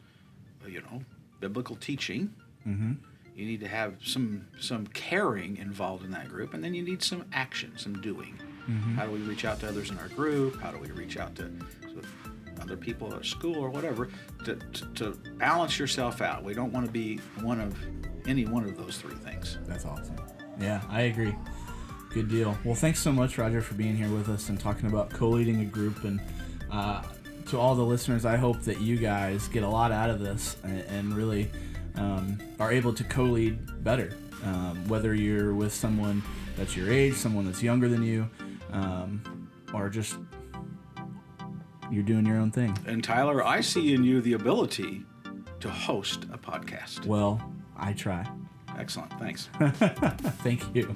you 0.69 0.81
know, 0.83 1.03
biblical 1.41 1.75
teaching. 1.75 2.33
mm-hmm. 2.65 2.93
You 3.35 3.47
need 3.47 3.61
to 3.61 3.69
have 3.69 3.95
some 4.05 4.47
some 4.61 4.87
caring 4.89 5.57
involved 5.57 6.05
in 6.05 6.11
that 6.11 6.29
group, 6.29 6.55
and 6.55 6.63
then 6.63 6.75
you 6.75 6.83
need 6.83 7.03
some 7.03 7.25
action, 7.33 7.73
some 7.77 8.01
doing. 8.01 8.39
Mm-hmm. 8.69 8.95
How 8.95 9.07
do 9.07 9.13
we 9.13 9.19
reach 9.21 9.45
out 9.45 9.61
to 9.61 9.69
others 9.69 9.91
in 9.91 9.99
our 9.99 10.09
group? 10.09 10.61
How 10.61 10.71
do 10.71 10.79
we 10.79 10.91
reach 10.91 11.17
out 11.17 11.35
to 11.37 11.51
sort 11.83 12.05
of, 12.05 12.07
other 12.61 12.77
people 12.77 13.13
at 13.15 13.25
school 13.25 13.57
or 13.57 13.71
whatever 13.71 14.09
to, 14.45 14.55
to, 14.55 14.87
to 14.95 15.11
balance 15.37 15.79
yourself 15.79 16.21
out. 16.21 16.45
We 16.45 16.55
don't 16.55 16.73
want 16.73 16.87
to 16.87 16.93
be 16.93 17.17
one 17.41 17.61
of 17.61 17.77
any 18.27 18.47
one 18.47 18.65
of 18.65 18.77
those 18.77 18.99
three 18.99 19.17
things. 19.17 19.59
That's 19.67 19.85
awesome. 19.85 20.17
Yeah, 20.61 20.81
I 20.89 21.03
agree. 21.03 21.35
Good 22.11 22.29
deal. 22.29 22.57
Well, 22.65 22.75
thanks 22.75 23.01
so 23.01 23.11
much, 23.11 23.39
Roger, 23.39 23.61
for 23.61 23.75
being 23.75 23.97
here 23.97 24.09
with 24.11 24.29
us 24.29 24.49
and 24.49 24.61
talking 24.61 24.87
about 24.87 25.11
co-leading 25.11 25.61
a 25.63 25.65
group. 25.65 26.05
And 26.05 26.21
uh, 26.71 27.03
to 27.47 27.59
all 27.59 27.75
the 27.75 27.83
listeners, 27.83 28.25
I 28.25 28.37
hope 28.37 28.61
that 28.63 28.81
you 28.81 28.97
guys 28.97 29.49
get 29.49 29.63
a 29.63 29.69
lot 29.69 29.91
out 29.93 30.11
of 30.11 30.21
this 30.21 30.57
and, 30.63 30.81
and 30.83 31.17
really 31.17 31.51
um, 31.97 32.39
are 32.59 32.73
able 32.73 32.93
to 32.95 33.05
co-lead 33.05 33.85
better. 33.85 34.13
Um, 34.45 34.89
whether 34.89 35.15
you're 35.15 35.55
with 35.55 35.73
someone 35.73 36.23
that's 36.57 36.77
your 36.77 36.91
age, 36.91 37.15
someone 37.15 37.45
that's 37.45 37.63
younger 37.63 37.89
than 37.89 38.03
you, 38.03 38.29
um, 38.73 39.49
or 39.73 39.89
just 39.89 40.17
you're 41.91 42.03
doing 42.03 42.27
your 42.27 42.39
own 42.39 42.51
thing. 42.51 42.77
And 42.87 43.05
Tyler, 43.05 43.47
I 43.47 43.61
see 43.61 43.95
in 43.95 44.03
you 44.03 44.21
the 44.21 44.33
ability 44.33 45.05
to 45.61 45.71
host 45.71 46.25
a 46.33 46.39
podcast. 46.39 47.07
Well, 47.07 47.41
I 47.77 47.93
try. 47.93 48.27
Excellent. 48.79 49.13
Thanks. 49.19 49.49
Thank 50.43 50.75
you. 50.75 50.95